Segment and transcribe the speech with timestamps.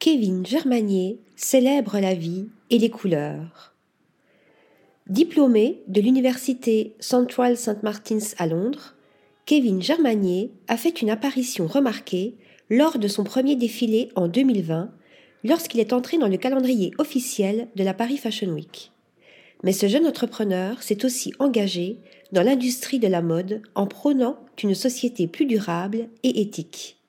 [0.00, 3.74] Kevin Germanier célèbre la vie et les couleurs.
[5.10, 7.82] Diplômé de l'université Central St.
[7.82, 8.94] Martin's à Londres,
[9.44, 12.34] Kevin Germanier a fait une apparition remarquée
[12.70, 14.90] lors de son premier défilé en 2020,
[15.44, 18.92] lorsqu'il est entré dans le calendrier officiel de la Paris Fashion Week.
[19.64, 21.98] Mais ce jeune entrepreneur s'est aussi engagé
[22.32, 26.99] dans l'industrie de la mode en prônant une société plus durable et éthique.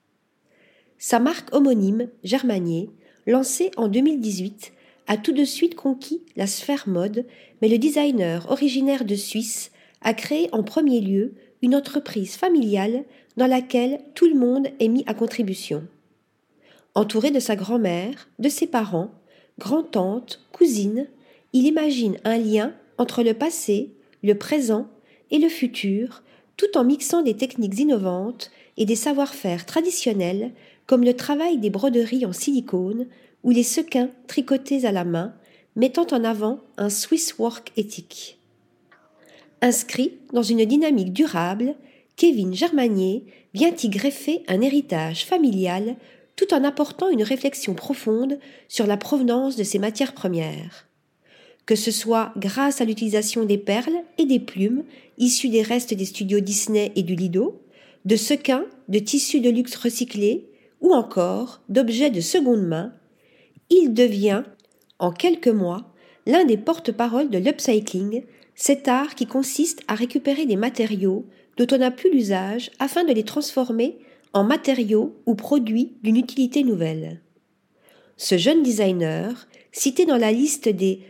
[1.04, 2.91] Sa marque homonyme, Germanier,
[3.25, 4.71] lancée en 2018,
[5.07, 7.26] a tout de suite conquis la sphère mode,
[7.59, 9.71] mais le designer originaire de Suisse
[10.03, 13.03] a créé en premier lieu une entreprise familiale
[13.35, 15.88] dans laquelle tout le monde est mis à contribution.
[16.93, 19.09] Entouré de sa grand-mère, de ses parents,
[19.57, 21.07] grand-tante, cousine,
[21.52, 23.90] il imagine un lien entre le passé,
[24.21, 24.88] le présent
[25.31, 26.21] et le futur,
[26.57, 30.52] tout en mixant des techniques innovantes et des savoir-faire traditionnels
[30.91, 33.08] comme le travail des broderies en silicone
[33.44, 35.34] ou les sequins tricotés à la main,
[35.77, 38.38] mettant en avant un Swiss work éthique.
[39.62, 41.76] Inscrit dans une dynamique durable,
[42.18, 45.96] Kevin Germanier vient y greffer un héritage familial
[46.35, 48.37] tout en apportant une réflexion profonde
[48.68, 50.87] sur la provenance de ses matières premières.
[51.65, 54.84] Que ce soit grâce à l'utilisation des perles et des plumes
[55.18, 57.62] issues des restes des studios Disney et du Lido,
[58.04, 60.51] de sequins, de tissus de luxe recyclés
[60.82, 62.93] ou encore d'objets de seconde main,
[63.70, 64.44] il devient,
[65.00, 65.94] en quelques mois,
[66.25, 68.24] l'un des porte-paroles de l'upcycling,
[68.56, 71.25] cet art qui consiste à récupérer des matériaux
[71.57, 73.97] dont on n'a plus l'usage afin de les transformer
[74.34, 77.22] en matériaux ou produits d'une utilité nouvelle.
[78.18, 81.02] Ce jeune designer, cité dans la liste des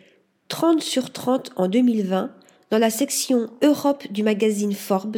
[0.48, 2.32] 30 sur 30 en 2020
[2.72, 5.18] dans la section Europe du magazine Forbes,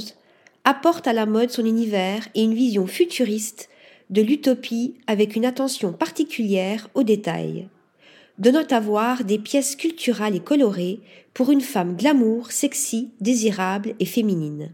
[0.64, 3.70] apporte à la mode son univers et une vision futuriste
[4.10, 7.68] de l'utopie avec une attention particulière aux détails
[8.38, 11.00] donnant à voir des pièces sculpturales et colorées
[11.34, 14.74] pour une femme glamour, sexy, désirable et féminine.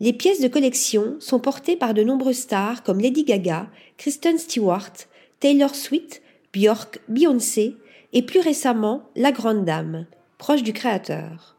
[0.00, 4.92] Les pièces de collection sont portées par de nombreuses stars comme Lady Gaga, Kristen Stewart,
[5.40, 6.20] Taylor Swift,
[6.52, 7.76] Björk, Beyoncé
[8.12, 10.06] et plus récemment La Grande Dame,
[10.38, 11.56] proche du créateur.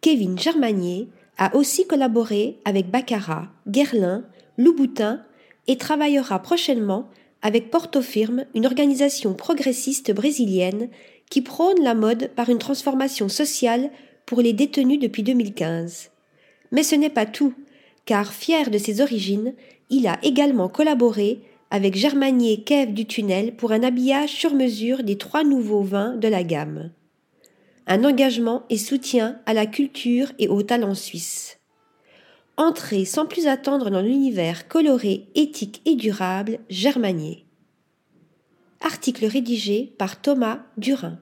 [0.00, 1.08] Kevin Germanier
[1.38, 4.24] a aussi collaboré avec Baccarat, Guerlain,
[4.56, 5.22] Louboutin
[5.66, 7.08] et travaillera prochainement
[7.42, 10.88] avec Porto Firme, une organisation progressiste brésilienne
[11.30, 13.90] qui prône la mode par une transformation sociale
[14.24, 16.10] pour les détenus depuis 2015.
[16.72, 17.54] Mais ce n'est pas tout,
[18.04, 19.54] car fier de ses origines,
[19.90, 21.40] il a également collaboré
[21.70, 26.28] avec Germanier Kève du Tunnel pour un habillage sur mesure des trois nouveaux vins de
[26.28, 26.90] la gamme.
[27.86, 31.58] Un engagement et soutien à la culture et au talent suisse.
[32.58, 37.44] Entrez sans plus attendre dans l'univers coloré, éthique et durable Germanier.
[38.80, 41.18] Article rédigé par Thomas Durin.